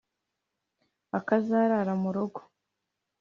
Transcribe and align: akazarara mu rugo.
akazarara 1.17 1.93
mu 2.01 2.09
rugo. 2.15 2.41